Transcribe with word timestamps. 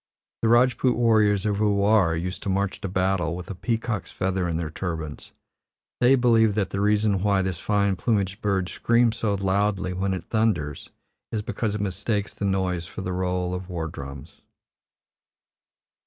The 0.41 0.47
Rajput 0.47 0.95
warriors 0.95 1.45
of 1.45 1.61
Ulwar 1.61 2.15
used 2.15 2.41
to 2.41 2.49
march 2.49 2.81
to 2.81 2.87
battle 2.87 3.35
with 3.35 3.51
a 3.51 3.53
peacock's 3.53 4.09
feather 4.09 4.47
in 4.49 4.55
their 4.55 4.71
turbans; 4.71 5.31
they 5.99 6.15
believe 6.15 6.55
that 6.55 6.71
the 6.71 6.81
reason 6.81 7.21
why 7.21 7.43
this 7.43 7.59
fine 7.59 7.95
plumaged 7.95 8.41
bird 8.41 8.67
screams 8.67 9.17
so 9.17 9.35
loudly 9.35 9.93
when 9.93 10.15
it 10.15 10.25
thunders 10.25 10.89
is 11.31 11.43
because 11.43 11.75
it 11.75 11.81
mistakes 11.81 12.33
the 12.33 12.45
noise 12.45 12.87
for 12.87 13.01
the 13.01 13.13
roll 13.13 13.53
of 13.53 13.69
war 13.69 13.85
drums. 13.87 14.41